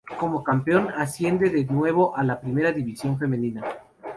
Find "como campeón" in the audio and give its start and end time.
0.19-0.89